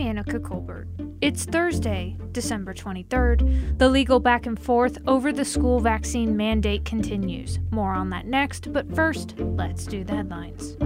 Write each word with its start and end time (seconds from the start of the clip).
Anica 0.00 0.42
Colbert. 0.42 0.88
It's 1.20 1.44
Thursday, 1.44 2.16
December 2.32 2.72
23rd. 2.72 3.78
The 3.78 3.88
legal 3.88 4.20
back 4.20 4.46
and 4.46 4.58
forth 4.58 4.98
over 5.06 5.32
the 5.32 5.44
school 5.44 5.80
vaccine 5.80 6.36
mandate 6.36 6.84
continues. 6.84 7.58
More 7.70 7.92
on 7.92 8.10
that 8.10 8.26
next, 8.26 8.72
but 8.72 8.94
first, 8.94 9.34
let's 9.38 9.84
do 9.84 10.02
the 10.02 10.16
headlines. 10.16 10.76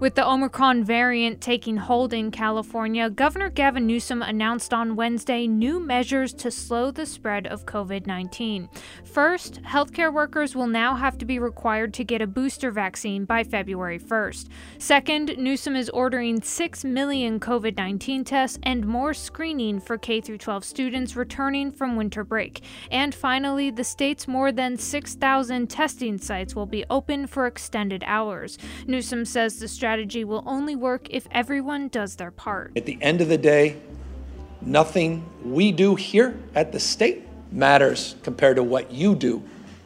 With 0.00 0.14
the 0.14 0.26
Omicron 0.26 0.82
variant 0.82 1.42
taking 1.42 1.76
hold 1.76 2.14
in 2.14 2.30
California, 2.30 3.10
Governor 3.10 3.50
Gavin 3.50 3.86
Newsom 3.86 4.22
announced 4.22 4.72
on 4.72 4.96
Wednesday 4.96 5.46
new 5.46 5.78
measures 5.78 6.32
to 6.32 6.50
slow 6.50 6.90
the 6.90 7.04
spread 7.04 7.46
of 7.46 7.66
COVID 7.66 8.06
19. 8.06 8.70
First, 9.04 9.62
healthcare 9.62 10.10
workers 10.10 10.56
will 10.56 10.68
now 10.68 10.94
have 10.94 11.18
to 11.18 11.26
be 11.26 11.38
required 11.38 11.92
to 11.92 12.04
get 12.04 12.22
a 12.22 12.26
booster 12.26 12.70
vaccine 12.70 13.26
by 13.26 13.44
February 13.44 13.98
1st. 13.98 14.48
Second, 14.78 15.36
Newsom 15.36 15.76
is 15.76 15.90
ordering 15.90 16.40
6 16.40 16.82
million 16.82 17.38
COVID 17.38 17.76
19 17.76 18.24
tests 18.24 18.58
and 18.62 18.86
more 18.86 19.12
screening 19.12 19.80
for 19.80 19.98
K 19.98 20.22
12 20.22 20.64
students 20.64 21.14
returning 21.14 21.70
from 21.70 21.96
winter 21.96 22.24
break. 22.24 22.62
And 22.90 23.14
finally, 23.14 23.70
the 23.70 23.84
state's 23.84 24.26
more 24.26 24.50
than 24.50 24.78
6,000 24.78 25.68
testing 25.68 26.16
sites 26.16 26.56
will 26.56 26.64
be 26.64 26.86
open 26.88 27.26
for 27.26 27.46
extended 27.46 28.02
hours. 28.06 28.56
Newsom 28.86 29.26
says 29.26 29.58
the 29.58 29.68
strategy 29.68 29.89
strategy 29.90 30.22
will 30.22 30.44
only 30.46 30.76
work 30.76 31.08
if 31.10 31.26
everyone 31.32 31.88
does 31.88 32.14
their 32.14 32.30
part. 32.30 32.70
At 32.76 32.86
the 32.86 32.96
end 33.00 33.20
of 33.20 33.28
the 33.28 33.36
day, 33.36 33.76
nothing 34.60 35.28
we 35.44 35.72
do 35.72 35.96
here 35.96 36.38
at 36.54 36.70
the 36.70 36.78
state 36.78 37.26
matters 37.50 38.14
compared 38.22 38.54
to 38.54 38.62
what 38.62 38.92
you 38.92 39.16
do 39.16 39.42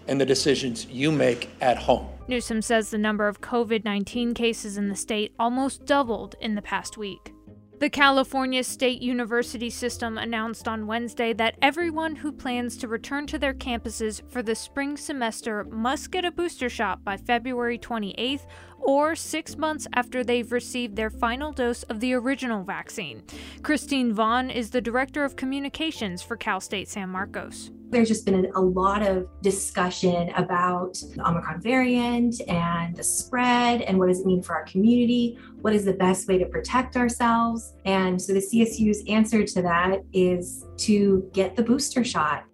and 0.06 0.20
the 0.20 0.26
decisions 0.26 0.84
you 0.90 1.10
make 1.10 1.48
at 1.62 1.78
home. 1.78 2.06
Newsom 2.28 2.60
says 2.60 2.90
the 2.90 2.98
number 2.98 3.26
of 3.26 3.40
COVID 3.40 3.82
19 3.82 4.34
cases 4.34 4.76
in 4.76 4.90
the 4.90 4.94
state 4.94 5.32
almost 5.38 5.86
doubled 5.86 6.34
in 6.38 6.54
the 6.54 6.60
past 6.60 6.98
week. 6.98 7.32
The 7.80 7.90
California 7.90 8.62
State 8.62 9.02
University 9.02 9.68
system 9.68 10.16
announced 10.16 10.68
on 10.68 10.86
Wednesday 10.86 11.32
that 11.32 11.56
everyone 11.60 12.16
who 12.16 12.30
plans 12.30 12.76
to 12.76 12.88
return 12.88 13.26
to 13.26 13.38
their 13.38 13.52
campuses 13.52 14.22
for 14.30 14.42
the 14.42 14.54
spring 14.54 14.96
semester 14.96 15.64
must 15.64 16.10
get 16.10 16.24
a 16.24 16.30
booster 16.30 16.68
shot 16.68 17.02
by 17.02 17.16
February 17.16 17.78
28th 17.78 18.46
or 18.84 19.14
six 19.14 19.56
months 19.56 19.86
after 19.94 20.22
they've 20.22 20.52
received 20.52 20.96
their 20.96 21.10
final 21.10 21.52
dose 21.52 21.82
of 21.84 22.00
the 22.00 22.12
original 22.14 22.62
vaccine. 22.62 23.22
Christine 23.62 24.12
Vaughn 24.12 24.50
is 24.50 24.70
the 24.70 24.80
Director 24.80 25.24
of 25.24 25.36
Communications 25.36 26.22
for 26.22 26.36
Cal 26.36 26.60
State 26.60 26.88
San 26.88 27.08
Marcos. 27.08 27.70
There's 27.90 28.08
just 28.08 28.24
been 28.24 28.50
a 28.56 28.60
lot 28.60 29.06
of 29.06 29.28
discussion 29.40 30.30
about 30.30 30.94
the 31.14 31.28
Omicron 31.28 31.60
variant 31.60 32.40
and 32.48 32.96
the 32.96 33.04
spread 33.04 33.82
and 33.82 33.98
what 33.98 34.08
does 34.08 34.20
it 34.20 34.26
mean 34.26 34.42
for 34.42 34.54
our 34.54 34.64
community? 34.64 35.38
What 35.60 35.74
is 35.74 35.84
the 35.84 35.92
best 35.92 36.26
way 36.26 36.38
to 36.38 36.46
protect 36.46 36.96
ourselves? 36.96 37.74
And 37.84 38.20
so 38.20 38.32
the 38.32 38.40
CSU's 38.40 39.04
answer 39.08 39.44
to 39.44 39.62
that 39.62 40.00
is 40.12 40.64
to 40.78 41.30
get 41.32 41.54
the 41.54 41.62
booster 41.62 42.02
shot. 42.02 42.44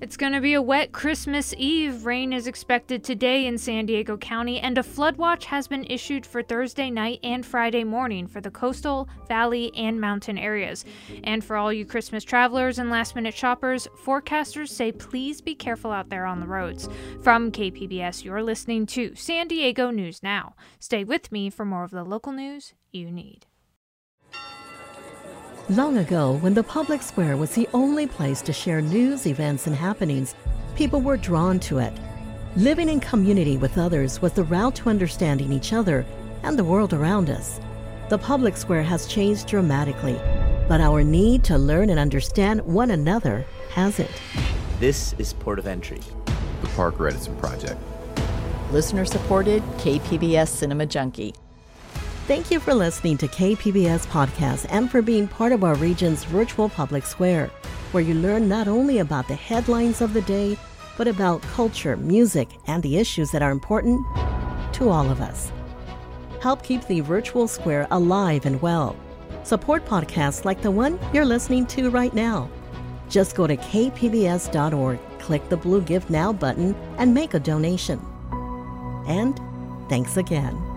It's 0.00 0.16
going 0.16 0.32
to 0.32 0.40
be 0.40 0.54
a 0.54 0.62
wet 0.62 0.92
Christmas 0.92 1.52
Eve. 1.58 2.06
Rain 2.06 2.32
is 2.32 2.46
expected 2.46 3.02
today 3.02 3.46
in 3.46 3.58
San 3.58 3.84
Diego 3.84 4.16
County, 4.16 4.60
and 4.60 4.78
a 4.78 4.82
flood 4.84 5.16
watch 5.16 5.46
has 5.46 5.66
been 5.66 5.84
issued 5.90 6.24
for 6.24 6.40
Thursday 6.40 6.88
night 6.88 7.18
and 7.24 7.44
Friday 7.44 7.82
morning 7.82 8.28
for 8.28 8.40
the 8.40 8.52
coastal, 8.52 9.08
valley, 9.26 9.72
and 9.74 10.00
mountain 10.00 10.38
areas. 10.38 10.84
And 11.24 11.42
for 11.42 11.56
all 11.56 11.72
you 11.72 11.84
Christmas 11.84 12.22
travelers 12.22 12.78
and 12.78 12.90
last 12.90 13.16
minute 13.16 13.34
shoppers, 13.34 13.88
forecasters 14.04 14.68
say 14.68 14.92
please 14.92 15.40
be 15.40 15.56
careful 15.56 15.90
out 15.90 16.10
there 16.10 16.26
on 16.26 16.38
the 16.38 16.46
roads. 16.46 16.88
From 17.20 17.50
KPBS, 17.50 18.22
you're 18.22 18.44
listening 18.44 18.86
to 18.86 19.16
San 19.16 19.48
Diego 19.48 19.90
News 19.90 20.22
Now. 20.22 20.54
Stay 20.78 21.02
with 21.02 21.32
me 21.32 21.50
for 21.50 21.64
more 21.64 21.82
of 21.82 21.90
the 21.90 22.04
local 22.04 22.32
news 22.32 22.72
you 22.92 23.10
need. 23.10 23.47
Long 25.70 25.98
ago, 25.98 26.38
when 26.38 26.54
the 26.54 26.62
public 26.62 27.02
square 27.02 27.36
was 27.36 27.50
the 27.50 27.68
only 27.74 28.06
place 28.06 28.40
to 28.40 28.54
share 28.54 28.80
news, 28.80 29.26
events, 29.26 29.66
and 29.66 29.76
happenings, 29.76 30.34
people 30.76 31.02
were 31.02 31.18
drawn 31.18 31.60
to 31.60 31.76
it. 31.76 31.92
Living 32.56 32.88
in 32.88 33.00
community 33.00 33.58
with 33.58 33.76
others 33.76 34.22
was 34.22 34.32
the 34.32 34.44
route 34.44 34.74
to 34.76 34.88
understanding 34.88 35.52
each 35.52 35.74
other 35.74 36.06
and 36.42 36.58
the 36.58 36.64
world 36.64 36.94
around 36.94 37.28
us. 37.28 37.60
The 38.08 38.16
public 38.16 38.56
square 38.56 38.82
has 38.82 39.06
changed 39.06 39.46
dramatically, 39.46 40.18
but 40.68 40.80
our 40.80 41.04
need 41.04 41.44
to 41.44 41.58
learn 41.58 41.90
and 41.90 42.00
understand 42.00 42.62
one 42.62 42.92
another 42.92 43.44
hasn't. 43.70 44.22
This 44.80 45.14
is 45.18 45.34
Port 45.34 45.58
of 45.58 45.66
Entry, 45.66 46.00
the 46.62 46.68
Parker 46.68 47.08
Edison 47.08 47.36
Project. 47.36 47.78
Listener 48.72 49.04
supported 49.04 49.62
KPBS 49.76 50.48
Cinema 50.48 50.86
Junkie. 50.86 51.34
Thank 52.28 52.50
you 52.50 52.60
for 52.60 52.74
listening 52.74 53.16
to 53.18 53.26
KPBS 53.26 54.06
Podcast 54.08 54.66
and 54.68 54.90
for 54.90 55.00
being 55.00 55.26
part 55.26 55.50
of 55.50 55.64
our 55.64 55.74
region's 55.76 56.24
virtual 56.24 56.68
public 56.68 57.06
square, 57.06 57.46
where 57.90 58.02
you 58.02 58.12
learn 58.12 58.50
not 58.50 58.68
only 58.68 58.98
about 58.98 59.26
the 59.28 59.34
headlines 59.34 60.02
of 60.02 60.12
the 60.12 60.20
day, 60.20 60.58
but 60.98 61.08
about 61.08 61.40
culture, 61.40 61.96
music, 61.96 62.50
and 62.66 62.82
the 62.82 62.98
issues 62.98 63.30
that 63.30 63.40
are 63.40 63.50
important 63.50 64.04
to 64.74 64.90
all 64.90 65.10
of 65.10 65.22
us. 65.22 65.50
Help 66.42 66.62
keep 66.62 66.86
the 66.86 67.00
virtual 67.00 67.48
square 67.48 67.88
alive 67.92 68.44
and 68.44 68.60
well. 68.60 68.94
Support 69.42 69.86
podcasts 69.86 70.44
like 70.44 70.60
the 70.60 70.70
one 70.70 71.00
you're 71.14 71.24
listening 71.24 71.64
to 71.68 71.88
right 71.88 72.12
now. 72.12 72.50
Just 73.08 73.36
go 73.36 73.46
to 73.46 73.56
kpbs.org, 73.56 74.98
click 75.18 75.48
the 75.48 75.56
blue 75.56 75.80
Give 75.80 76.10
Now 76.10 76.34
button, 76.34 76.74
and 76.98 77.14
make 77.14 77.32
a 77.32 77.40
donation. 77.40 77.98
And 79.06 79.40
thanks 79.88 80.18
again. 80.18 80.67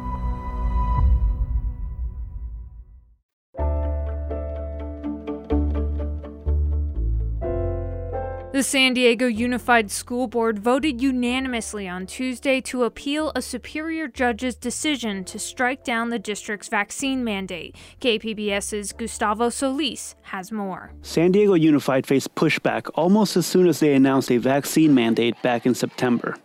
The 8.61 8.65
San 8.65 8.93
Diego 8.93 9.25
Unified 9.25 9.89
School 9.89 10.27
Board 10.27 10.59
voted 10.59 11.01
unanimously 11.01 11.87
on 11.89 12.05
Tuesday 12.05 12.61
to 12.61 12.83
appeal 12.83 13.31
a 13.35 13.41
superior 13.41 14.07
judge's 14.07 14.55
decision 14.55 15.23
to 15.23 15.39
strike 15.39 15.83
down 15.83 16.11
the 16.11 16.19
district's 16.19 16.67
vaccine 16.67 17.23
mandate. 17.23 17.75
KPBS's 18.01 18.93
Gustavo 18.93 19.49
Solis 19.49 20.13
has 20.21 20.51
more. 20.51 20.91
San 21.01 21.31
Diego 21.31 21.55
Unified 21.55 22.05
faced 22.05 22.35
pushback 22.35 22.87
almost 22.93 23.35
as 23.35 23.47
soon 23.47 23.67
as 23.67 23.79
they 23.79 23.95
announced 23.95 24.29
a 24.29 24.37
vaccine 24.37 24.93
mandate 24.93 25.41
back 25.41 25.65
in 25.65 25.73
September. 25.73 26.37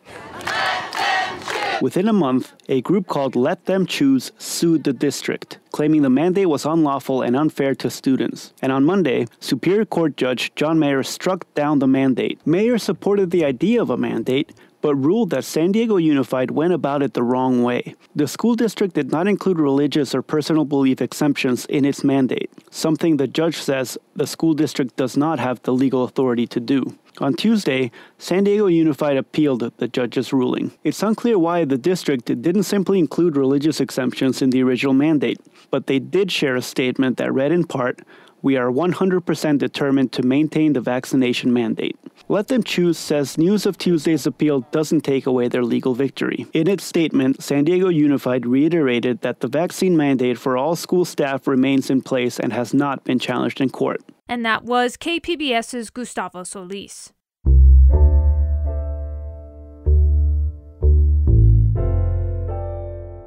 Within 1.83 2.09
a 2.09 2.13
month, 2.13 2.55
a 2.71 2.81
group 2.81 3.07
called 3.07 3.37
Let 3.37 3.67
Them 3.67 3.85
Choose 3.85 4.33
sued 4.39 4.85
the 4.85 4.95
district, 4.95 5.59
claiming 5.73 6.01
the 6.01 6.09
mandate 6.09 6.49
was 6.49 6.65
unlawful 6.65 7.21
and 7.21 7.37
unfair 7.37 7.75
to 7.75 7.91
students. 7.91 8.55
And 8.63 8.73
on 8.73 8.85
Monday, 8.85 9.27
Superior 9.41 9.85
Court 9.85 10.17
Judge 10.17 10.55
John 10.55 10.79
Meyer 10.79 11.03
struck 11.03 11.53
down 11.55 11.79
the 11.79 11.87
mandate. 11.87 12.41
Meyer 12.47 12.79
supported 12.79 13.31
the 13.31 13.45
idea 13.45 13.83
of 13.83 13.91
a 13.91 13.97
mandate, 13.99 14.55
but 14.87 14.95
ruled 14.95 15.31
that 15.31 15.43
San 15.43 15.73
Diego 15.73 15.97
Unified 15.97 16.53
went 16.53 16.73
about 16.73 17.03
it 17.03 17.13
the 17.13 17.23
wrong 17.25 17.65
way. 17.65 17.97
The 18.15 18.29
school 18.29 18.55
district 18.55 18.95
did 18.95 19.11
not 19.11 19.27
include 19.27 19.59
religious 19.59 20.15
or 20.15 20.23
personal 20.23 20.65
belief 20.65 21.01
exemptions 21.01 21.67
in 21.67 21.85
its 21.85 22.05
mandate, 22.05 22.53
something 22.71 23.17
the 23.17 23.27
judge 23.27 23.57
says 23.57 23.99
the 24.15 24.29
school 24.29 24.55
district 24.55 24.95
does 24.95 25.17
not 25.17 25.41
have 25.41 25.61
the 25.63 25.73
legal 25.73 26.05
authority 26.05 26.47
to 26.47 26.61
do. 26.61 26.97
On 27.19 27.35
Tuesday, 27.35 27.91
San 28.19 28.45
Diego 28.45 28.69
Unified 28.69 29.17
appealed 29.17 29.73
the 29.79 29.89
judge's 29.89 30.33
ruling. 30.33 30.71
It's 30.85 31.03
unclear 31.03 31.37
why 31.37 31.65
the 31.65 31.79
district 31.79 32.27
didn't 32.27 32.63
simply 32.63 33.01
include 33.01 33.37
religious 33.37 33.81
exemptions 33.81 34.41
in 34.41 34.51
the 34.51 34.63
original 34.63 34.95
mandate, 34.95 35.41
but 35.73 35.89
they 35.89 35.99
did 35.99 36.31
share 36.31 36.55
a 36.55 36.63
statement 36.63 37.17
that 37.17 37.35
read 37.35 37.51
in 37.51 37.65
part, 37.65 38.03
we 38.43 38.57
are 38.57 38.71
100% 38.71 39.59
determined 39.59 40.13
to 40.13 40.23
maintain 40.23 40.73
the 40.73 40.81
vaccination 40.81 41.53
mandate. 41.53 41.97
Let 42.29 42.49
Them 42.49 42.63
Choose 42.63 42.99
says 42.99 43.39
news 43.39 43.67
of 43.67 43.79
Tuesday's 43.79 44.27
appeal 44.27 44.61
doesn't 44.73 45.03
take 45.03 45.27
away 45.27 45.49
their 45.49 45.65
legal 45.65 45.95
victory. 45.95 46.47
In 46.53 46.69
its 46.69 46.84
statement, 46.84 47.43
San 47.43 47.65
Diego 47.65 47.89
Unified 47.89 48.47
reiterated 48.47 49.21
that 49.21 49.41
the 49.41 49.49
vaccine 49.49 49.97
mandate 49.97 50.39
for 50.39 50.57
all 50.57 50.77
school 50.77 51.05
staff 51.05 51.47
remains 51.47 51.91
in 51.91 52.03
place 52.03 52.41
and 52.41 52.53
has 52.53 52.75
not 52.75 53.05
been 53.05 53.19
challenged 53.19 53.60
in 53.60 53.71
court. 53.71 54.03
And 54.28 54.45
that 54.45 54.65
was 54.65 54.97
KPBS's 54.97 55.91
Gustavo 55.91 56.43
Solis. 56.43 57.13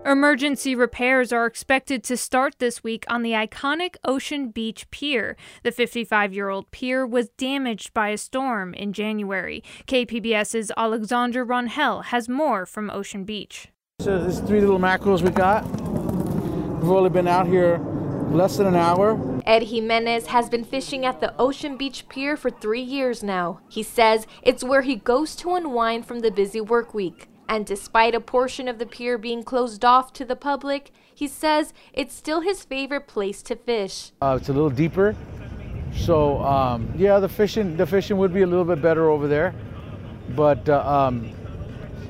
Emergency 0.10 0.74
repairs 0.74 1.32
are 1.32 1.46
expected 1.46 2.04
to 2.04 2.18
start 2.18 2.56
this 2.58 2.84
week 2.84 3.06
on 3.10 3.22
the 3.22 3.34
iconic 3.34 3.96
Ocean 4.04 4.50
Beach 4.50 4.90
Pier. 4.90 5.38
The 5.62 5.72
55 5.72 6.34
year 6.34 6.50
old 6.50 6.72
pier 6.72 7.06
was 7.06 7.30
damaged 7.38 7.94
by 7.94 8.10
a 8.10 8.18
storm 8.18 8.74
in 8.74 8.92
January. 8.92 9.64
KPBS's 9.86 10.72
Alexandra 10.76 11.46
Rangel 11.46 12.06
has 12.06 12.28
more 12.28 12.66
from 12.66 12.90
Ocean 12.90 13.24
Beach. 13.24 13.68
So, 14.02 14.18
there's 14.18 14.40
three 14.40 14.62
little 14.62 14.80
mackerels 14.80 15.22
we 15.22 15.30
got. 15.30 15.64
We've 15.70 16.90
only 16.90 17.12
been 17.12 17.28
out 17.28 17.46
here 17.46 17.78
less 18.32 18.58
than 18.58 18.66
an 18.66 18.76
hour. 18.76 19.42
Ed 19.46 19.62
Jimenez 19.62 20.26
has 20.26 20.50
been 20.50 20.64
fishing 20.64 21.06
at 21.06 21.22
the 21.22 21.40
Ocean 21.40 21.78
Beach 21.78 22.10
Pier 22.10 22.36
for 22.36 22.50
three 22.50 22.82
years 22.82 23.22
now. 23.22 23.60
He 23.70 23.84
says 23.84 24.26
it's 24.42 24.64
where 24.64 24.82
he 24.82 24.96
goes 24.96 25.36
to 25.36 25.54
unwind 25.54 26.08
from 26.08 26.22
the 26.22 26.32
busy 26.32 26.62
work 26.62 26.96
week. 26.96 27.29
And 27.50 27.66
despite 27.66 28.14
a 28.14 28.20
portion 28.20 28.68
of 28.68 28.78
the 28.78 28.86
pier 28.86 29.18
being 29.18 29.42
closed 29.42 29.84
off 29.84 30.14
to 30.14 30.24
the 30.24 30.36
public, 30.36 30.92
he 31.16 31.28
says 31.28 31.74
it's 31.94 32.14
still 32.14 32.42
his 32.42 32.64
favorite 32.64 33.08
place 33.08 33.42
to 33.42 33.56
fish. 33.56 34.12
Uh, 34.22 34.38
it's 34.40 34.50
a 34.50 34.54
little 34.54 34.70
deeper, 34.70 35.16
so 35.92 36.38
um, 36.44 36.94
yeah, 36.96 37.18
the 37.20 37.28
fishing 37.28 37.76
the 37.76 37.88
fishing 37.88 38.18
would 38.20 38.32
be 38.32 38.44
a 38.44 38.48
little 38.48 38.64
bit 38.64 38.84
better 38.84 39.10
over 39.10 39.28
there. 39.28 39.56
But 40.36 40.70
uh, 40.70 40.88
um, 40.88 41.32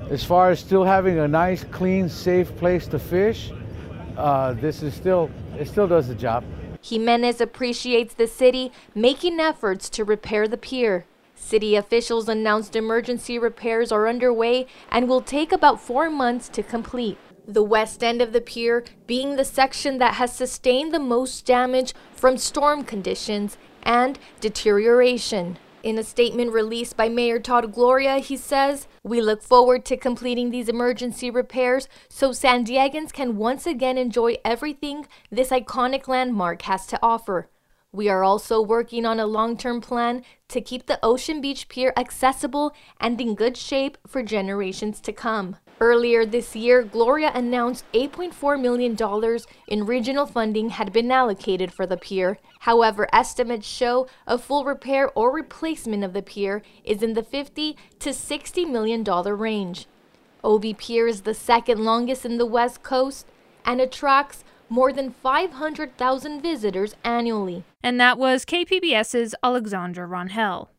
as 0.10 0.26
far 0.26 0.52
as 0.52 0.60
still 0.60 0.84
having 0.84 1.20
a 1.20 1.28
nice, 1.28 1.64
clean, 1.64 2.10
safe 2.10 2.54
place 2.58 2.86
to 2.88 3.00
fish, 3.00 3.50
uh, 4.18 4.52
this 4.54 4.84
is 4.84 4.94
still 4.94 5.32
it 5.58 5.70
still 5.70 5.88
does 5.88 6.10
the 6.10 6.16
job. 6.16 6.44
Jimenez 6.82 7.40
appreciates 7.40 8.14
the 8.14 8.28
city 8.28 8.74
making 8.94 9.40
efforts 9.40 9.90
to 9.92 10.04
repair 10.04 10.50
the 10.50 10.58
pier. 10.58 11.06
City 11.50 11.76
officials 11.76 12.30
announced 12.30 12.76
emergency 12.76 13.40
repairs 13.40 13.92
are 13.92 14.08
underway 14.08 14.68
and 14.92 15.10
will 15.10 15.20
take 15.20 15.52
about 15.52 15.82
four 15.82 16.08
months 16.08 16.48
to 16.48 16.62
complete. 16.62 17.18
The 17.48 17.64
west 17.64 18.04
end 18.04 18.22
of 18.22 18.34
the 18.34 18.40
pier 18.40 18.84
being 19.08 19.36
the 19.36 19.44
section 19.44 19.98
that 19.98 20.14
has 20.14 20.32
sustained 20.32 20.94
the 20.94 21.00
most 21.00 21.48
damage 21.48 21.96
from 22.14 22.38
storm 22.38 22.84
conditions 22.84 23.58
and 23.82 24.20
deterioration. 24.40 25.58
In 25.82 25.98
a 25.98 26.04
statement 26.04 26.54
released 26.54 26.96
by 26.96 27.10
Mayor 27.10 27.40
Todd 27.40 27.74
Gloria, 27.74 28.20
he 28.20 28.38
says, 28.38 28.88
We 29.02 29.20
look 29.20 29.42
forward 29.42 29.86
to 29.86 29.98
completing 29.98 30.52
these 30.52 30.70
emergency 30.70 31.32
repairs 31.32 31.88
so 32.10 32.32
San 32.32 32.64
Diegans 32.64 33.12
can 33.12 33.38
once 33.38 33.66
again 33.66 33.98
enjoy 33.98 34.36
everything 34.46 35.08
this 35.32 35.50
iconic 35.50 36.08
landmark 36.08 36.62
has 36.62 36.86
to 36.86 37.00
offer. 37.02 37.50
We 37.92 38.08
are 38.08 38.24
also 38.24 38.62
working 38.62 39.04
on 39.04 39.20
a 39.20 39.26
long 39.26 39.58
term 39.58 39.82
plan 39.82 40.24
to 40.50 40.62
keep 40.62 40.86
the 40.86 41.00
Ocean 41.02 41.42
Beach 41.42 41.68
Pier 41.70 41.92
accessible 41.98 42.72
and 43.00 43.20
in 43.20 43.34
good 43.34 43.58
shape 43.58 43.98
for 44.06 44.22
generations 44.22 45.02
to 45.02 45.12
come. 45.12 45.56
Earlier 45.82 46.24
this 46.24 46.56
year, 46.56 46.84
Gloria 46.84 47.32
announced 47.34 47.86
$8.4 47.94 48.62
million 48.62 48.96
in 49.68 49.86
regional 49.88 50.28
funding 50.28 50.70
had 50.70 50.94
been 50.94 51.10
allocated 51.10 51.74
for 51.74 51.88
the 51.88 51.98
pier. 51.98 52.38
However, 52.60 53.08
estimates 53.12 53.66
show 53.68 54.06
a 54.28 54.38
full 54.38 54.66
repair 54.66 55.10
or 55.18 55.34
replacement 55.34 56.04
of 56.04 56.14
the 56.14 56.22
pier 56.22 56.62
is 56.84 57.02
in 57.02 57.14
the 57.14 57.24
50 57.24 57.76
to 58.00 58.14
60 58.14 58.66
million 58.66 59.04
dollar 59.04 59.36
range. 59.36 59.88
OB 60.44 60.78
Pier 60.78 61.08
is 61.08 61.22
the 61.22 61.34
second 61.34 61.84
longest 61.84 62.24
in 62.24 62.38
the 62.38 62.46
West 62.46 62.84
Coast 62.84 63.26
and 63.66 63.82
attracts 63.82 64.44
more 64.70 64.94
than 64.94 65.12
500,000 65.12 66.42
visitors 66.42 66.96
annually. 67.04 67.64
And 67.84 68.00
that 68.00 68.18
was 68.18 68.46
KPBS's 68.46 69.36
Alexandra 69.44 70.08
Rangel. 70.08 70.70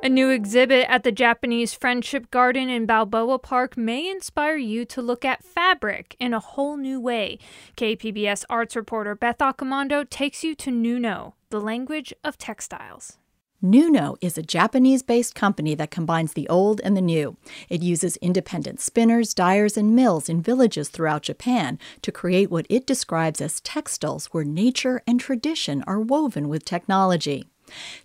A 0.00 0.08
new 0.08 0.30
exhibit 0.30 0.86
at 0.88 1.02
the 1.02 1.10
Japanese 1.10 1.74
Friendship 1.74 2.30
Garden 2.30 2.68
in 2.70 2.86
Balboa 2.86 3.38
Park 3.40 3.76
may 3.76 4.08
inspire 4.08 4.56
you 4.56 4.84
to 4.84 5.02
look 5.02 5.24
at 5.24 5.42
fabric 5.42 6.14
in 6.20 6.32
a 6.32 6.38
whole 6.38 6.76
new 6.76 7.00
way. 7.00 7.38
KPBS 7.76 8.44
arts 8.48 8.76
reporter 8.76 9.16
Beth 9.16 9.38
Accomando 9.38 10.08
takes 10.08 10.44
you 10.44 10.54
to 10.54 10.70
Nuno, 10.70 11.34
the 11.50 11.60
language 11.60 12.14
of 12.22 12.38
textiles. 12.38 13.18
Nuno 13.60 14.14
is 14.20 14.38
a 14.38 14.42
Japanese 14.42 15.02
based 15.02 15.34
company 15.34 15.74
that 15.74 15.90
combines 15.90 16.34
the 16.34 16.48
old 16.48 16.80
and 16.84 16.96
the 16.96 17.00
new. 17.00 17.36
It 17.68 17.82
uses 17.82 18.16
independent 18.18 18.80
spinners, 18.80 19.34
dyers, 19.34 19.76
and 19.76 19.96
mills 19.96 20.28
in 20.28 20.40
villages 20.40 20.88
throughout 20.88 21.22
Japan 21.22 21.76
to 22.02 22.12
create 22.12 22.52
what 22.52 22.66
it 22.70 22.86
describes 22.86 23.40
as 23.40 23.60
textiles 23.60 24.26
where 24.26 24.44
nature 24.44 25.02
and 25.08 25.18
tradition 25.18 25.82
are 25.88 25.98
woven 25.98 26.48
with 26.48 26.64
technology. 26.64 27.48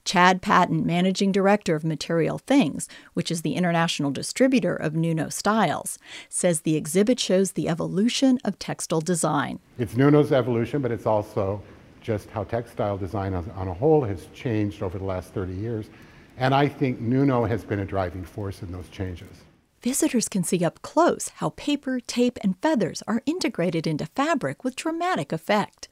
Chad 0.04 0.42
Patton, 0.42 0.88
managing 0.88 1.32
director 1.32 1.76
of 1.76 1.84
Material 1.84 2.40
Things, 2.40 2.90
which 3.14 3.30
is 3.30 3.44
the 3.44 3.54
international 3.54 4.10
distributor 4.10 4.76
of 4.76 4.96
Nuno 4.96 5.30
styles, 5.30 6.00
says 6.30 6.62
the 6.62 6.76
exhibit 6.76 7.20
shows 7.20 7.52
the 7.52 7.70
evolution 7.70 8.40
of 8.44 8.58
textile 8.58 9.02
design. 9.02 9.60
It's 9.78 9.96
Nuno's 9.96 10.32
evolution, 10.32 10.82
but 10.82 10.92
it's 10.92 11.06
also 11.06 11.62
just 12.04 12.30
how 12.30 12.44
textile 12.44 12.98
design 12.98 13.34
on, 13.34 13.50
on 13.56 13.68
a 13.68 13.74
whole 13.74 14.04
has 14.04 14.28
changed 14.36 14.84
over 14.84 15.00
the 15.00 15.06
last 15.06 15.34
30 15.34 15.54
years. 15.54 15.90
And 16.38 16.54
I 16.54 16.68
think 16.68 17.00
Nuno 17.00 17.46
has 17.46 17.64
been 17.64 17.80
a 17.80 17.86
driving 17.86 18.24
force 18.24 18.62
in 18.62 18.72
those 18.72 18.90
changes. 18.90 19.44
Visitors 19.82 20.30
can 20.30 20.44
see 20.44 20.64
up 20.64 20.82
close 20.82 21.30
how 21.36 21.50
paper, 21.52 22.00
tape, 22.00 22.38
and 22.42 22.58
feathers 22.62 23.04
are 23.08 23.22
integrated 23.26 23.86
into 23.88 24.06
fabric 24.06 24.64
with 24.64 24.76
dramatic 24.76 25.32
effect. 25.32 25.90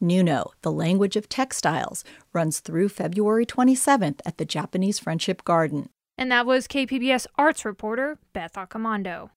Nuno, 0.00 0.52
the 0.62 0.72
language 0.72 1.16
of 1.16 1.28
textiles, 1.28 2.04
runs 2.32 2.60
through 2.60 2.88
February 2.88 3.46
27th 3.46 4.20
at 4.24 4.38
the 4.38 4.44
Japanese 4.44 4.98
Friendship 4.98 5.44
Garden. 5.44 5.88
And 6.16 6.30
that 6.30 6.46
was 6.46 6.68
KPBS 6.68 7.26
arts 7.36 7.64
reporter 7.64 8.18
Beth 8.32 8.54
Accomando. 8.54 9.30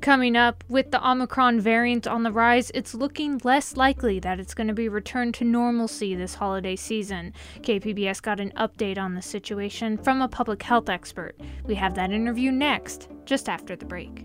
Coming 0.00 0.34
up, 0.34 0.64
with 0.66 0.92
the 0.92 1.06
Omicron 1.06 1.60
variant 1.60 2.06
on 2.06 2.22
the 2.22 2.32
rise, 2.32 2.70
it's 2.74 2.94
looking 2.94 3.38
less 3.44 3.76
likely 3.76 4.18
that 4.20 4.40
it's 4.40 4.54
going 4.54 4.68
to 4.68 4.72
be 4.72 4.88
returned 4.88 5.34
to 5.34 5.44
normalcy 5.44 6.14
this 6.14 6.34
holiday 6.34 6.74
season. 6.74 7.34
KPBS 7.60 8.22
got 8.22 8.40
an 8.40 8.50
update 8.56 8.96
on 8.96 9.14
the 9.14 9.20
situation 9.20 9.98
from 9.98 10.22
a 10.22 10.28
public 10.28 10.62
health 10.62 10.88
expert. 10.88 11.38
We 11.66 11.74
have 11.74 11.94
that 11.96 12.12
interview 12.12 12.50
next, 12.50 13.08
just 13.26 13.46
after 13.46 13.76
the 13.76 13.84
break. 13.84 14.24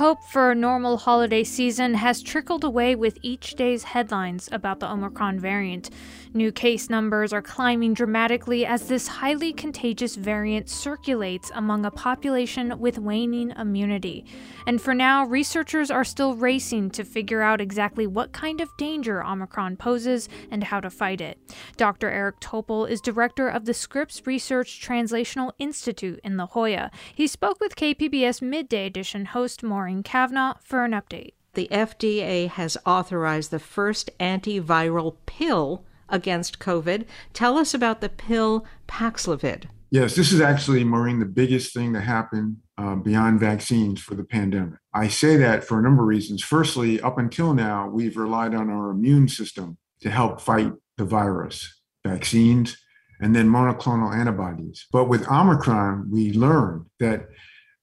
Hope 0.00 0.24
for 0.24 0.50
a 0.50 0.54
normal 0.54 0.96
holiday 0.96 1.44
season 1.44 1.92
has 1.92 2.22
trickled 2.22 2.64
away 2.64 2.94
with 2.94 3.18
each 3.20 3.54
day's 3.54 3.82
headlines 3.84 4.48
about 4.50 4.80
the 4.80 4.90
Omicron 4.90 5.38
variant. 5.38 5.90
New 6.32 6.52
case 6.52 6.88
numbers 6.88 7.32
are 7.32 7.42
climbing 7.42 7.92
dramatically 7.92 8.64
as 8.64 8.86
this 8.86 9.08
highly 9.08 9.52
contagious 9.52 10.14
variant 10.14 10.68
circulates 10.68 11.50
among 11.56 11.84
a 11.84 11.90
population 11.90 12.78
with 12.78 13.00
waning 13.00 13.50
immunity. 13.58 14.24
And 14.64 14.80
for 14.80 14.94
now, 14.94 15.24
researchers 15.24 15.90
are 15.90 16.04
still 16.04 16.36
racing 16.36 16.90
to 16.90 17.04
figure 17.04 17.42
out 17.42 17.60
exactly 17.60 18.06
what 18.06 18.30
kind 18.30 18.60
of 18.60 18.76
danger 18.76 19.24
Omicron 19.24 19.76
poses 19.76 20.28
and 20.52 20.62
how 20.62 20.78
to 20.78 20.88
fight 20.88 21.20
it. 21.20 21.36
Dr. 21.76 22.08
Eric 22.08 22.38
Topol 22.38 22.88
is 22.88 23.00
director 23.00 23.48
of 23.48 23.64
the 23.64 23.74
Scripps 23.74 24.24
Research 24.24 24.80
Translational 24.80 25.50
Institute 25.58 26.20
in 26.22 26.36
La 26.36 26.46
Jolla. 26.46 26.92
He 27.12 27.26
spoke 27.26 27.58
with 27.58 27.74
KPBS 27.74 28.40
Midday 28.40 28.86
Edition 28.86 29.24
host 29.24 29.64
Maureen 29.64 30.04
Cavanaugh 30.04 30.54
for 30.62 30.84
an 30.84 30.92
update. 30.92 31.32
The 31.54 31.66
FDA 31.72 32.48
has 32.48 32.78
authorized 32.86 33.50
the 33.50 33.58
first 33.58 34.10
antiviral 34.20 35.16
pill 35.26 35.84
against 36.10 36.58
COVID. 36.58 37.06
Tell 37.32 37.56
us 37.56 37.74
about 37.74 38.00
the 38.00 38.08
pill 38.08 38.64
Paxlovid. 38.88 39.64
Yes, 39.90 40.14
this 40.14 40.32
is 40.32 40.40
actually, 40.40 40.84
Maureen, 40.84 41.18
the 41.18 41.26
biggest 41.26 41.74
thing 41.74 41.92
that 41.94 42.02
happened 42.02 42.58
uh, 42.78 42.94
beyond 42.94 43.40
vaccines 43.40 44.00
for 44.00 44.14
the 44.14 44.22
pandemic. 44.22 44.78
I 44.94 45.08
say 45.08 45.36
that 45.38 45.64
for 45.64 45.80
a 45.80 45.82
number 45.82 46.02
of 46.02 46.08
reasons. 46.08 46.44
Firstly, 46.44 47.00
up 47.00 47.18
until 47.18 47.54
now, 47.54 47.88
we've 47.88 48.16
relied 48.16 48.54
on 48.54 48.70
our 48.70 48.90
immune 48.90 49.28
system 49.28 49.78
to 50.00 50.10
help 50.10 50.40
fight 50.40 50.72
the 50.96 51.04
virus, 51.04 51.80
vaccines, 52.06 52.76
and 53.20 53.34
then 53.34 53.48
monoclonal 53.48 54.14
antibodies. 54.14 54.86
But 54.92 55.06
with 55.08 55.28
Omicron, 55.28 56.08
we 56.10 56.32
learned 56.32 56.86
that 57.00 57.26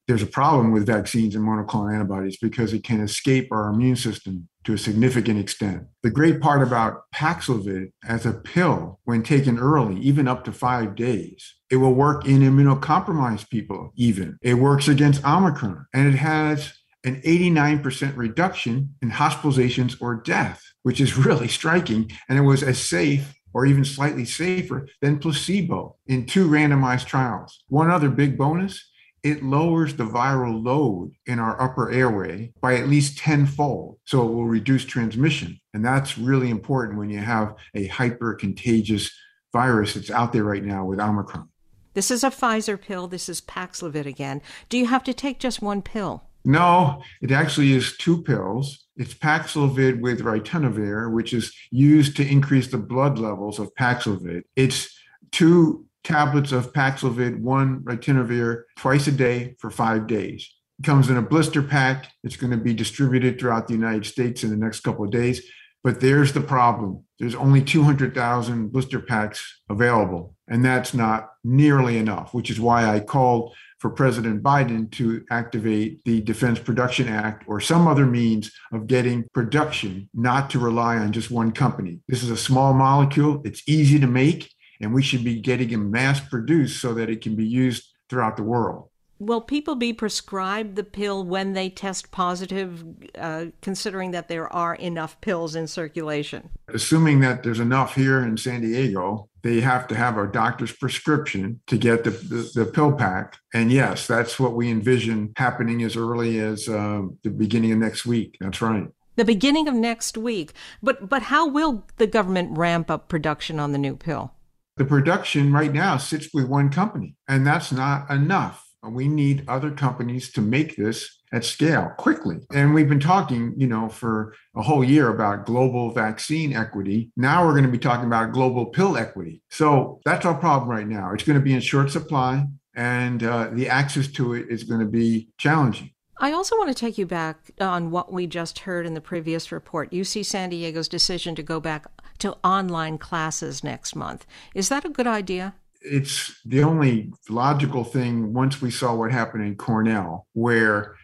there's 0.08 0.22
a 0.22 0.26
problem 0.26 0.72
with 0.72 0.86
vaccines 0.86 1.34
and 1.34 1.46
monoclonal 1.46 1.92
antibodies 1.92 2.38
because 2.38 2.72
it 2.72 2.82
can 2.82 3.00
escape 3.02 3.52
our 3.52 3.68
immune 3.68 3.94
system 3.94 4.48
to 4.64 4.72
a 4.72 4.78
significant 4.78 5.38
extent. 5.38 5.84
The 6.02 6.10
great 6.10 6.40
part 6.40 6.66
about 6.66 7.02
Paxlovid 7.14 7.92
as 8.08 8.24
a 8.24 8.32
pill, 8.32 9.00
when 9.04 9.22
taken 9.22 9.58
early, 9.58 10.00
even 10.00 10.26
up 10.26 10.44
to 10.44 10.52
five 10.52 10.96
days, 10.96 11.54
it 11.70 11.76
will 11.76 11.92
work 11.92 12.26
in 12.26 12.40
immunocompromised 12.40 13.50
people, 13.50 13.92
even. 13.96 14.38
It 14.40 14.54
works 14.54 14.88
against 14.88 15.24
Omicron, 15.26 15.86
and 15.92 16.08
it 16.08 16.16
has 16.16 16.72
an 17.04 17.20
89% 17.20 18.16
reduction 18.16 18.94
in 19.02 19.10
hospitalizations 19.10 20.00
or 20.00 20.14
death, 20.14 20.62
which 20.82 21.02
is 21.02 21.18
really 21.26 21.48
striking. 21.48 22.10
And 22.30 22.38
it 22.38 22.42
was 22.42 22.62
as 22.62 22.78
safe 22.78 23.34
or 23.52 23.66
even 23.66 23.84
slightly 23.84 24.24
safer 24.24 24.88
than 25.02 25.18
placebo 25.18 25.96
in 26.06 26.24
two 26.24 26.48
randomized 26.48 27.06
trials. 27.06 27.62
One 27.68 27.90
other 27.90 28.08
big 28.08 28.38
bonus 28.38 28.88
it 29.28 29.44
lowers 29.44 29.94
the 29.94 30.04
viral 30.06 30.64
load 30.64 31.12
in 31.26 31.38
our 31.38 31.60
upper 31.60 31.90
airway 31.90 32.52
by 32.60 32.76
at 32.76 32.88
least 32.88 33.18
tenfold. 33.18 33.98
So 34.04 34.22
it 34.22 34.32
will 34.32 34.46
reduce 34.46 34.84
transmission. 34.84 35.60
And 35.74 35.84
that's 35.84 36.16
really 36.16 36.50
important 36.50 36.98
when 36.98 37.10
you 37.10 37.18
have 37.18 37.54
a 37.74 37.86
hyper 37.88 38.34
contagious 38.34 39.10
virus 39.52 39.94
that's 39.94 40.10
out 40.10 40.32
there 40.32 40.44
right 40.44 40.64
now 40.64 40.84
with 40.84 41.00
Omicron. 41.00 41.48
This 41.94 42.10
is 42.10 42.22
a 42.22 42.30
Pfizer 42.30 42.80
pill. 42.80 43.08
This 43.08 43.28
is 43.28 43.40
Paxlovid 43.40 44.06
again. 44.06 44.40
Do 44.68 44.78
you 44.78 44.86
have 44.86 45.04
to 45.04 45.14
take 45.14 45.38
just 45.38 45.60
one 45.60 45.82
pill? 45.82 46.22
No, 46.44 47.02
it 47.20 47.30
actually 47.30 47.72
is 47.72 47.96
two 47.96 48.22
pills. 48.22 48.86
It's 48.96 49.14
Paxlovid 49.14 50.00
with 50.00 50.20
ritonavir, 50.20 51.12
which 51.12 51.34
is 51.34 51.54
used 51.70 52.16
to 52.16 52.26
increase 52.26 52.68
the 52.68 52.78
blood 52.78 53.18
levels 53.18 53.58
of 53.58 53.74
Paxlovid. 53.74 54.42
It's 54.56 54.96
two 55.32 55.87
tablets 56.04 56.52
of 56.52 56.72
Paxlovid, 56.72 57.40
one 57.40 57.80
ritonavir, 57.80 58.62
twice 58.76 59.06
a 59.06 59.12
day 59.12 59.56
for 59.58 59.70
five 59.70 60.06
days. 60.06 60.50
It 60.78 60.84
comes 60.84 61.10
in 61.10 61.16
a 61.16 61.22
blister 61.22 61.62
pack. 61.62 62.12
It's 62.22 62.36
going 62.36 62.52
to 62.52 62.56
be 62.56 62.74
distributed 62.74 63.38
throughout 63.38 63.66
the 63.66 63.74
United 63.74 64.06
States 64.06 64.44
in 64.44 64.50
the 64.50 64.56
next 64.56 64.80
couple 64.80 65.04
of 65.04 65.10
days. 65.10 65.42
But 65.84 66.00
there's 66.00 66.32
the 66.32 66.40
problem. 66.40 67.04
There's 67.18 67.34
only 67.34 67.62
200,000 67.62 68.72
blister 68.72 69.00
packs 69.00 69.60
available, 69.68 70.34
and 70.48 70.64
that's 70.64 70.92
not 70.92 71.30
nearly 71.44 71.98
enough, 71.98 72.34
which 72.34 72.50
is 72.50 72.60
why 72.60 72.84
I 72.84 73.00
called 73.00 73.54
for 73.78 73.90
President 73.90 74.42
Biden 74.42 74.90
to 74.92 75.24
activate 75.30 76.04
the 76.04 76.20
Defense 76.20 76.58
Production 76.58 77.08
Act 77.08 77.44
or 77.46 77.60
some 77.60 77.86
other 77.86 78.06
means 78.06 78.50
of 78.72 78.88
getting 78.88 79.24
production, 79.32 80.08
not 80.12 80.50
to 80.50 80.58
rely 80.58 80.96
on 80.96 81.12
just 81.12 81.30
one 81.30 81.52
company. 81.52 82.00
This 82.08 82.22
is 82.22 82.30
a 82.30 82.36
small 82.36 82.74
molecule, 82.74 83.40
it's 83.44 83.62
easy 83.68 84.00
to 84.00 84.06
make, 84.06 84.50
and 84.80 84.92
we 84.92 85.02
should 85.02 85.24
be 85.24 85.40
getting 85.40 85.70
it 85.70 85.76
mass 85.78 86.20
produced 86.20 86.80
so 86.80 86.94
that 86.94 87.10
it 87.10 87.20
can 87.20 87.34
be 87.34 87.46
used 87.46 87.84
throughout 88.08 88.36
the 88.36 88.42
world. 88.42 88.88
Will 89.20 89.40
people 89.40 89.74
be 89.74 89.92
prescribed 89.92 90.76
the 90.76 90.84
pill 90.84 91.24
when 91.24 91.52
they 91.52 91.68
test 91.68 92.12
positive, 92.12 92.84
uh, 93.18 93.46
considering 93.60 94.12
that 94.12 94.28
there 94.28 94.52
are 94.52 94.76
enough 94.76 95.20
pills 95.20 95.56
in 95.56 95.66
circulation? 95.66 96.50
Assuming 96.68 97.18
that 97.20 97.42
there's 97.42 97.58
enough 97.58 97.96
here 97.96 98.22
in 98.22 98.36
San 98.36 98.60
Diego, 98.60 99.28
they 99.42 99.60
have 99.60 99.88
to 99.88 99.96
have 99.96 100.18
a 100.18 100.28
doctor's 100.28 100.70
prescription 100.70 101.60
to 101.66 101.76
get 101.76 102.04
the, 102.04 102.10
the, 102.10 102.50
the 102.54 102.64
pill 102.66 102.92
pack. 102.92 103.36
And 103.52 103.72
yes, 103.72 104.06
that's 104.06 104.38
what 104.38 104.54
we 104.54 104.70
envision 104.70 105.32
happening 105.36 105.82
as 105.82 105.96
early 105.96 106.38
as 106.38 106.68
uh, 106.68 107.02
the 107.24 107.30
beginning 107.30 107.72
of 107.72 107.78
next 107.78 108.06
week. 108.06 108.36
That's 108.40 108.62
right 108.62 108.86
the 109.16 109.24
beginning 109.24 109.66
of 109.66 109.74
next 109.74 110.16
week. 110.16 110.52
But 110.80 111.08
but 111.08 111.22
how 111.22 111.48
will 111.48 111.84
the 111.96 112.06
government 112.06 112.56
ramp 112.56 112.88
up 112.88 113.08
production 113.08 113.58
on 113.58 113.72
the 113.72 113.78
new 113.78 113.96
pill? 113.96 114.32
The 114.78 114.84
production 114.84 115.52
right 115.52 115.72
now 115.72 115.96
sits 115.96 116.28
with 116.32 116.46
one 116.46 116.70
company, 116.70 117.16
and 117.26 117.44
that's 117.44 117.72
not 117.72 118.08
enough. 118.12 118.64
We 118.88 119.08
need 119.08 119.44
other 119.48 119.72
companies 119.72 120.30
to 120.34 120.40
make 120.40 120.76
this 120.76 121.18
at 121.32 121.44
scale 121.44 121.90
quickly. 121.98 122.36
And 122.52 122.72
we've 122.72 122.88
been 122.88 123.00
talking, 123.00 123.54
you 123.56 123.66
know, 123.66 123.88
for 123.88 124.36
a 124.54 124.62
whole 124.62 124.84
year 124.84 125.08
about 125.08 125.46
global 125.46 125.90
vaccine 125.90 126.54
equity. 126.54 127.10
Now 127.16 127.44
we're 127.44 127.54
going 127.54 127.64
to 127.64 127.72
be 127.72 127.78
talking 127.78 128.06
about 128.06 128.30
global 128.30 128.66
pill 128.66 128.96
equity. 128.96 129.42
So 129.50 130.00
that's 130.04 130.24
our 130.24 130.34
problem 130.34 130.70
right 130.70 130.86
now. 130.86 131.12
It's 131.12 131.24
going 131.24 131.38
to 131.38 131.44
be 131.44 131.54
in 131.54 131.60
short 131.60 131.90
supply, 131.90 132.46
and 132.76 133.24
uh, 133.24 133.50
the 133.52 133.68
access 133.68 134.06
to 134.12 134.34
it 134.34 134.46
is 134.48 134.62
going 134.62 134.80
to 134.80 134.86
be 134.86 135.28
challenging. 135.38 135.90
I 136.20 136.32
also 136.32 136.56
want 136.56 136.68
to 136.68 136.74
take 136.74 136.98
you 136.98 137.06
back 137.06 137.50
on 137.60 137.90
what 137.90 138.12
we 138.12 138.28
just 138.28 138.60
heard 138.60 138.86
in 138.86 138.94
the 138.94 139.00
previous 139.00 139.50
report 139.50 139.90
UC 139.90 140.24
San 140.24 140.50
Diego's 140.50 140.88
decision 140.88 141.34
to 141.34 141.42
go 141.42 141.58
back 141.58 141.86
to 142.20 142.36
online 142.44 142.98
classes 142.98 143.64
next 143.64 143.94
month. 143.94 144.26
Is 144.54 144.68
that 144.68 144.84
a 144.84 144.88
good 144.88 145.06
idea? 145.06 145.54
It's 145.80 146.40
the 146.44 146.62
only 146.62 147.12
logical 147.28 147.84
thing 147.84 148.32
once 148.32 148.60
we 148.60 148.70
saw 148.70 148.94
what 148.94 149.12
happened 149.12 149.44
in 149.44 149.56
Cornell, 149.56 150.26
where 150.32 150.96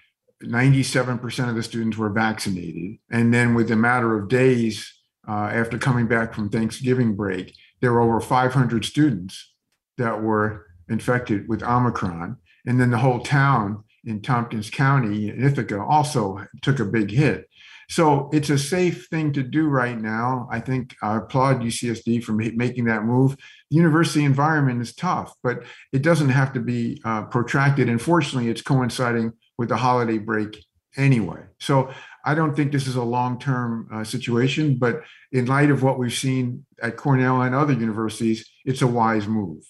97% 0.42 1.48
of 1.48 1.54
the 1.54 1.62
students 1.62 1.96
were 1.96 2.10
vaccinated. 2.10 2.98
And 3.10 3.32
then, 3.32 3.54
with 3.54 3.70
a 3.70 3.76
matter 3.76 4.18
of 4.18 4.28
days 4.28 4.92
uh, 5.28 5.50
after 5.52 5.78
coming 5.78 6.06
back 6.06 6.34
from 6.34 6.50
Thanksgiving 6.50 7.14
break, 7.14 7.54
there 7.80 7.92
were 7.92 8.00
over 8.00 8.20
500 8.20 8.84
students 8.84 9.52
that 9.96 10.22
were 10.22 10.66
infected 10.88 11.48
with 11.48 11.62
Omicron. 11.62 12.36
And 12.66 12.80
then 12.80 12.90
the 12.90 12.98
whole 12.98 13.20
town 13.20 13.84
in 14.06 14.22
Tompkins 14.22 14.70
County 14.70 15.28
in 15.28 15.44
Ithaca 15.44 15.82
also 15.82 16.44
took 16.62 16.80
a 16.80 16.84
big 16.84 17.10
hit. 17.10 17.48
So 17.88 18.30
it's 18.32 18.50
a 18.50 18.58
safe 18.58 19.06
thing 19.08 19.32
to 19.34 19.42
do 19.42 19.68
right 19.68 19.98
now. 20.00 20.48
I 20.50 20.60
think 20.60 20.96
I 21.02 21.18
applaud 21.18 21.60
UCSD 21.60 22.24
for 22.24 22.32
making 22.32 22.86
that 22.86 23.04
move. 23.04 23.36
The 23.70 23.76
university 23.76 24.24
environment 24.24 24.80
is 24.80 24.94
tough, 24.94 25.34
but 25.42 25.64
it 25.92 26.02
doesn't 26.02 26.30
have 26.30 26.52
to 26.54 26.60
be 26.60 27.00
uh, 27.04 27.24
protracted. 27.24 27.88
Unfortunately, 27.88 28.50
it's 28.50 28.62
coinciding 28.62 29.32
with 29.58 29.68
the 29.68 29.76
holiday 29.76 30.18
break 30.18 30.64
anyway. 30.96 31.42
So 31.60 31.90
I 32.24 32.34
don't 32.34 32.54
think 32.54 32.72
this 32.72 32.86
is 32.86 32.96
a 32.96 33.02
long 33.02 33.38
term 33.38 33.88
uh, 33.92 34.04
situation, 34.04 34.78
but 34.78 35.02
in 35.32 35.46
light 35.46 35.70
of 35.70 35.82
what 35.82 35.98
we've 35.98 36.12
seen 36.12 36.64
at 36.82 36.96
Cornell 36.96 37.42
and 37.42 37.54
other 37.54 37.74
universities, 37.74 38.48
it's 38.64 38.82
a 38.82 38.86
wise 38.86 39.26
move. 39.26 39.62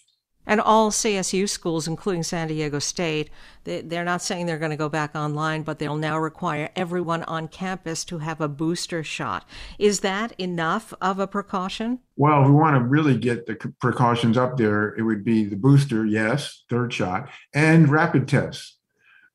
And 0.47 0.61
all 0.61 0.91
CSU 0.91 1.49
schools, 1.49 1.89
including 1.89 2.23
San 2.23 2.49
Diego 2.49 2.79
State, 2.79 3.31
they're 3.65 4.05
not 4.05 4.21
saying 4.21 4.47
they're 4.47 4.59
going 4.59 4.71
to 4.71 4.77
go 4.77 4.91
back 4.91 5.15
online, 5.15 5.63
but 5.63 5.79
they'll 5.79 5.97
now 5.97 6.19
require 6.19 6.69
everyone 6.77 7.23
on 7.25 7.49
campus 7.49 8.05
to 8.07 8.19
have 8.19 8.41
a 8.41 8.49
booster 8.49 9.03
shot. 9.03 9.49
Is 9.79 10.01
that 10.01 10.39
enough 10.39 10.93
of 11.01 11.19
a 11.19 11.27
precaution? 11.27 12.01
Well, 12.17 12.43
if 12.43 12.49
we 12.49 12.55
want 12.55 12.77
to 12.77 12.85
really 12.85 13.17
get 13.17 13.47
the 13.47 13.55
precautions 13.81 14.37
up 14.37 14.59
there, 14.59 14.95
it 14.97 15.03
would 15.03 15.25
be 15.25 15.45
the 15.45 15.57
booster, 15.57 16.05
yes, 16.05 16.65
third 16.69 16.93
shot, 16.93 17.31
and 17.55 17.89
rapid 17.89 18.29
tests. 18.29 18.79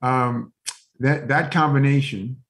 Um, 0.01 0.53
that 0.99 1.27
that 1.29 1.51
combination, 1.51 2.43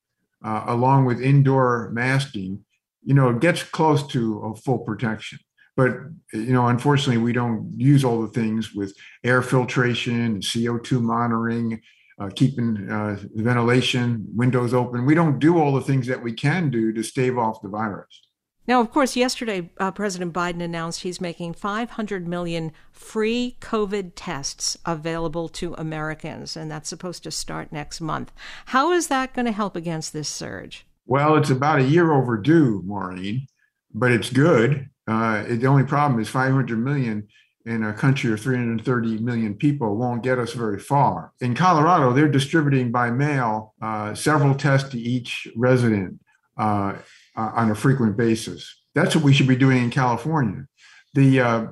uh, 0.43 0.63
along 0.67 1.05
with 1.05 1.21
indoor 1.21 1.89
masking, 1.93 2.65
you 3.03 3.13
know, 3.13 3.33
gets 3.33 3.63
close 3.63 4.05
to 4.07 4.39
a 4.39 4.55
full 4.55 4.79
protection 4.79 5.39
but 5.79 5.91
you 6.33 6.53
know 6.53 6.67
unfortunately 6.67 7.21
we 7.21 7.31
don't 7.31 7.71
use 7.77 8.03
all 8.03 8.21
the 8.21 8.33
things 8.39 8.73
with 8.73 8.93
air 9.23 9.41
filtration 9.41 10.39
co2 10.39 11.01
monitoring 11.01 11.81
uh, 12.21 12.29
keeping 12.35 12.89
uh, 12.91 13.17
ventilation 13.35 14.25
windows 14.35 14.73
open 14.73 15.05
we 15.05 15.15
don't 15.15 15.39
do 15.39 15.57
all 15.57 15.73
the 15.73 15.87
things 15.89 16.05
that 16.05 16.21
we 16.21 16.33
can 16.33 16.69
do 16.69 16.91
to 16.91 17.01
stave 17.01 17.37
off 17.37 17.61
the 17.61 17.69
virus 17.69 18.21
now, 18.67 18.81
of 18.81 18.91
course, 18.91 19.15
yesterday 19.15 19.71
uh, 19.79 19.89
President 19.89 20.31
Biden 20.31 20.61
announced 20.61 21.01
he's 21.01 21.19
making 21.19 21.55
500 21.55 22.27
million 22.27 22.71
free 22.91 23.57
COVID 23.61 24.11
tests 24.15 24.77
available 24.85 25.49
to 25.49 25.73
Americans, 25.73 26.55
and 26.55 26.69
that's 26.69 26.87
supposed 26.87 27.23
to 27.23 27.31
start 27.31 27.71
next 27.71 27.99
month. 27.99 28.31
How 28.67 28.91
is 28.91 29.07
that 29.07 29.33
going 29.33 29.47
to 29.47 29.51
help 29.51 29.75
against 29.75 30.13
this 30.13 30.29
surge? 30.29 30.85
Well, 31.07 31.35
it's 31.35 31.49
about 31.49 31.79
a 31.79 31.83
year 31.83 32.13
overdue, 32.13 32.83
Maureen, 32.85 33.47
but 33.93 34.11
it's 34.11 34.29
good. 34.29 34.89
Uh, 35.07 35.43
the 35.43 35.65
only 35.65 35.83
problem 35.83 36.19
is 36.21 36.29
500 36.29 36.77
million 36.77 37.27
in 37.65 37.83
a 37.83 37.93
country 37.93 38.31
of 38.31 38.39
330 38.39 39.17
million 39.19 39.53
people 39.53 39.95
won't 39.95 40.23
get 40.23 40.39
us 40.39 40.53
very 40.53 40.79
far. 40.79 41.33
In 41.41 41.55
Colorado, 41.55 42.13
they're 42.13 42.27
distributing 42.29 42.91
by 42.91 43.11
mail 43.11 43.73
uh, 43.81 44.13
several 44.13 44.55
tests 44.55 44.89
to 44.89 44.99
each 44.99 45.47
resident 45.55 46.19
uh 46.57 46.93
on 47.35 47.71
a 47.71 47.75
frequent 47.75 48.17
basis. 48.17 48.81
That's 48.95 49.15
what 49.15 49.23
we 49.23 49.33
should 49.33 49.47
be 49.47 49.55
doing 49.55 49.83
in 49.83 49.91
California. 49.91 50.65
The 51.13 51.39
uh, 51.39 51.67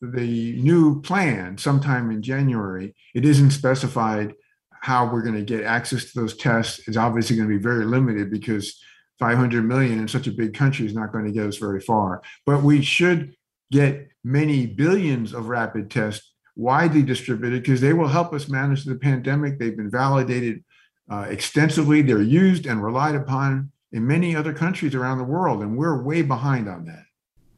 the 0.00 0.60
new 0.60 1.00
plan, 1.02 1.58
sometime 1.58 2.10
in 2.10 2.22
January, 2.22 2.94
it 3.14 3.24
isn't 3.24 3.50
specified 3.50 4.34
how 4.70 5.10
we're 5.10 5.22
going 5.22 5.34
to 5.34 5.42
get 5.42 5.64
access 5.64 6.12
to 6.12 6.20
those 6.20 6.36
tests. 6.36 6.86
It's 6.86 6.96
obviously 6.96 7.36
going 7.36 7.48
to 7.48 7.56
be 7.56 7.62
very 7.62 7.84
limited 7.84 8.30
because 8.30 8.78
500 9.18 9.64
million 9.64 9.98
in 9.98 10.08
such 10.08 10.26
a 10.26 10.32
big 10.32 10.54
country 10.54 10.86
is 10.86 10.94
not 10.94 11.12
going 11.12 11.24
to 11.24 11.32
get 11.32 11.46
us 11.46 11.56
very 11.56 11.80
far. 11.80 12.22
But 12.44 12.62
we 12.62 12.82
should 12.82 13.34
get 13.72 14.08
many 14.22 14.66
billions 14.66 15.32
of 15.32 15.48
rapid 15.48 15.90
tests 15.90 16.32
widely 16.54 17.02
distributed 17.02 17.62
because 17.62 17.80
they 17.80 17.92
will 17.92 18.08
help 18.08 18.32
us 18.32 18.48
manage 18.48 18.84
the 18.84 18.96
pandemic. 18.96 19.58
They've 19.58 19.76
been 19.76 19.90
validated 19.90 20.64
uh, 21.10 21.26
extensively. 21.28 22.02
They're 22.02 22.22
used 22.22 22.66
and 22.66 22.82
relied 22.82 23.14
upon 23.14 23.70
in 23.92 24.06
many 24.06 24.34
other 24.34 24.52
countries 24.52 24.94
around 24.94 25.18
the 25.18 25.24
world, 25.24 25.62
and 25.62 25.76
we're 25.76 26.02
way 26.02 26.22
behind 26.22 26.68
on 26.68 26.84
that. 26.86 27.04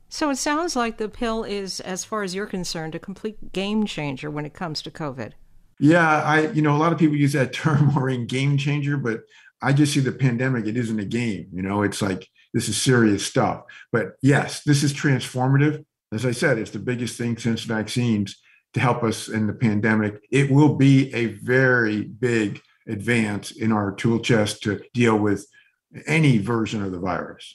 So 0.09 0.31
it 0.31 0.37
sounds 0.37 0.75
like 0.75 0.97
the 0.97 1.09
pill 1.09 1.45
is, 1.45 1.81
as 1.81 2.05
far 2.05 2.23
as 2.23 2.35
you're 2.35 2.47
concerned, 2.47 2.95
a 2.95 2.99
complete 2.99 3.53
game 3.53 3.85
changer 3.87 4.31
when 4.31 4.47
it 4.47 4.55
comes 4.55 4.81
to 4.83 4.91
COVID. 4.91 5.33
Yeah, 5.81 6.23
I 6.23 6.49
you 6.49 6.63
know 6.63 6.75
a 6.75 6.79
lot 6.79 6.93
of 6.93 6.99
people 6.99 7.17
use 7.17 7.35
that 7.35 7.53
term 7.53 7.97
or 7.97 8.09
in 8.09 8.27
game 8.27 8.57
changer, 8.57 8.97
but 8.97 9.21
I 9.61 9.73
just 9.73 9.93
see 9.93 10.01
the 10.01 10.13
pandemic. 10.13 10.67
It 10.67 10.77
isn't 10.77 11.01
a 11.01 11.05
game. 11.05 11.49
You 11.53 11.63
know, 11.63 11.83
it's 11.83 12.01
like 12.01 12.29
this 12.55 12.69
is 12.69 12.77
serious 12.77 13.27
stuff. 13.27 13.63
But 13.93 14.13
yes, 14.23 14.63
this 14.63 14.83
is 14.83 14.93
transformative. 14.93 15.85
As 16.13 16.25
I 16.25 16.33
said, 16.33 16.59
it's 16.59 16.71
the 16.71 16.79
biggest 16.79 17.19
thing 17.19 17.37
since 17.37 17.63
vaccines 17.63 18.41
to 18.75 18.81
help 18.81 19.03
us 19.03 19.29
in 19.29 19.47
the 19.47 19.53
pandemic. 19.53 20.21
It 20.31 20.51
will 20.51 20.77
be 20.77 21.13
a 21.15 21.27
very 21.27 22.05
big 22.05 22.61
advance 22.87 23.51
in 23.51 23.73
our 23.73 23.93
tool 23.95 24.21
chest 24.21 24.63
to 24.63 24.81
deal 24.95 25.19
with 25.19 25.47
any 26.07 26.39
version 26.39 26.83
of 26.83 26.93
the 26.93 26.99
virus. 26.99 27.55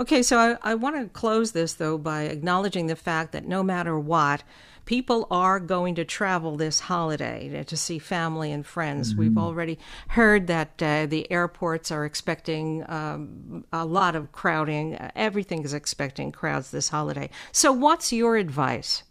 Okay, 0.00 0.22
so 0.22 0.38
I, 0.38 0.56
I 0.70 0.74
want 0.76 0.96
to 0.96 1.08
close 1.08 1.52
this 1.52 1.74
though 1.74 1.98
by 1.98 2.22
acknowledging 2.22 2.86
the 2.86 2.96
fact 2.96 3.32
that 3.32 3.46
no 3.46 3.62
matter 3.62 3.98
what, 3.98 4.42
people 4.84 5.26
are 5.30 5.60
going 5.60 5.94
to 5.96 6.04
travel 6.04 6.56
this 6.56 6.80
holiday 6.80 7.64
to 7.64 7.76
see 7.76 7.98
family 7.98 8.52
and 8.52 8.66
friends. 8.66 9.10
Mm-hmm. 9.10 9.20
We've 9.20 9.38
already 9.38 9.78
heard 10.08 10.46
that 10.48 10.82
uh, 10.82 11.06
the 11.06 11.30
airports 11.30 11.90
are 11.90 12.04
expecting 12.04 12.84
um, 12.88 13.64
a 13.72 13.84
lot 13.84 14.16
of 14.16 14.32
crowding. 14.32 14.96
Everything 15.14 15.62
is 15.64 15.74
expecting 15.74 16.32
crowds 16.32 16.70
this 16.70 16.88
holiday. 16.88 17.30
So, 17.52 17.72
what's 17.72 18.12
your 18.12 18.36
advice? 18.36 19.02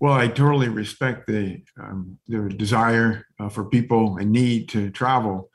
Well, 0.00 0.12
I 0.12 0.28
totally 0.28 0.68
respect 0.68 1.26
the 1.26 1.60
um, 1.80 2.18
the 2.28 2.48
desire 2.48 3.26
uh, 3.40 3.48
for 3.48 3.64
people 3.64 4.18
and 4.18 4.30
need 4.30 4.68
to 4.70 4.90
travel 4.90 5.50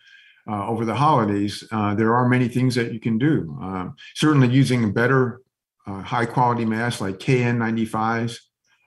uh, 0.47 0.67
over 0.67 0.83
the 0.83 0.95
holidays. 0.95 1.63
Uh, 1.71 1.95
there 1.95 2.13
are 2.13 2.27
many 2.27 2.49
things 2.49 2.75
that 2.75 2.91
you 2.91 2.99
can 2.99 3.17
do. 3.17 3.57
Um, 3.61 3.95
certainly, 4.15 4.49
using 4.49 4.91
better 4.91 5.41
uh, 5.87 6.01
high 6.01 6.25
quality 6.25 6.65
masks 6.65 7.01
like 7.01 7.19
KN95s 7.19 8.37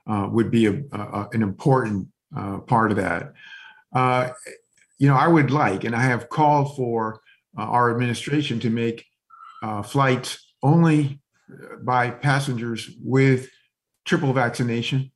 uh, 0.09 0.27
would 0.31 0.51
be 0.51 0.67
a, 0.67 0.81
a, 0.91 1.27
an 1.33 1.41
important 1.41 2.07
uh, 2.35 2.59
part 2.59 2.91
of 2.91 2.97
that. 2.97 3.33
you 4.97 5.07
know, 5.07 5.15
I 5.15 5.27
would 5.27 5.51
like, 5.51 5.83
and 5.83 5.95
I 5.95 6.01
have 6.01 6.29
called 6.29 6.75
for 6.75 7.21
our 7.57 7.91
administration 7.91 8.59
to 8.61 8.69
make 8.69 9.05
flights 9.83 10.53
only 10.63 11.19
by 11.83 12.09
passengers 12.09 12.89
with 13.01 13.49
triple 14.05 14.33
vaccination 14.33 15.11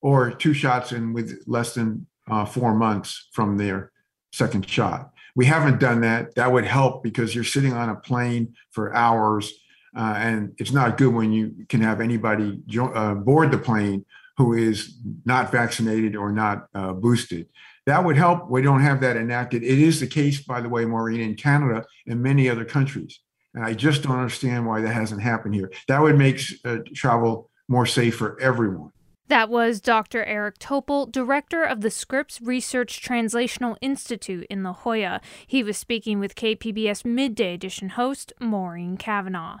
or 0.00 0.30
two 0.30 0.54
shots 0.54 0.92
and 0.92 1.14
with 1.14 1.42
less 1.46 1.74
than 1.74 2.06
uh, 2.30 2.44
four 2.44 2.74
months 2.74 3.28
from 3.32 3.56
their 3.56 3.92
second 4.32 4.68
shot. 4.68 5.10
We 5.34 5.46
haven't 5.46 5.80
done 5.80 6.00
that. 6.02 6.34
That 6.34 6.52
would 6.52 6.64
help 6.64 7.02
because 7.02 7.34
you're 7.34 7.44
sitting 7.44 7.72
on 7.72 7.88
a 7.88 7.96
plane 7.96 8.54
for 8.70 8.94
hours, 8.94 9.52
uh, 9.96 10.14
and 10.16 10.54
it's 10.58 10.72
not 10.72 10.96
good 10.96 11.12
when 11.12 11.32
you 11.32 11.66
can 11.68 11.80
have 11.80 12.00
anybody 12.00 12.60
jo- 12.66 12.92
uh, 12.92 13.14
board 13.14 13.50
the 13.50 13.58
plane 13.58 14.04
who 14.36 14.54
is 14.54 14.96
not 15.24 15.52
vaccinated 15.52 16.16
or 16.16 16.32
not 16.32 16.66
uh, 16.74 16.92
boosted. 16.92 17.46
That 17.86 18.04
would 18.04 18.16
help. 18.16 18.48
We 18.48 18.62
don't 18.62 18.80
have 18.80 19.00
that 19.00 19.16
enacted. 19.16 19.62
It 19.62 19.78
is 19.78 20.00
the 20.00 20.06
case, 20.06 20.42
by 20.42 20.60
the 20.60 20.68
way, 20.68 20.84
Maureen, 20.84 21.20
in 21.20 21.34
Canada 21.34 21.84
and 22.06 22.22
many 22.22 22.48
other 22.48 22.64
countries. 22.64 23.20
And 23.54 23.64
I 23.64 23.74
just 23.74 24.02
don't 24.02 24.16
understand 24.16 24.66
why 24.66 24.80
that 24.80 24.94
hasn't 24.94 25.20
happened 25.20 25.54
here. 25.54 25.70
That 25.88 26.00
would 26.00 26.16
make 26.16 26.40
uh, 26.64 26.78
travel 26.94 27.50
more 27.68 27.86
safe 27.86 28.16
for 28.16 28.40
everyone. 28.40 28.92
That 29.28 29.48
was 29.48 29.80
Dr. 29.80 30.24
Eric 30.24 30.58
Topol, 30.58 31.10
director 31.10 31.62
of 31.62 31.80
the 31.80 31.90
Scripps 31.90 32.40
Research 32.40 33.00
Translational 33.00 33.76
Institute 33.80 34.46
in 34.50 34.62
La 34.62 34.72
Jolla. 34.72 35.20
He 35.46 35.62
was 35.62 35.76
speaking 35.76 36.18
with 36.18 36.34
KPBS 36.34 37.04
Midday 37.04 37.54
Edition 37.54 37.90
host 37.90 38.32
Maureen 38.40 38.96
Cavanaugh. 38.96 39.60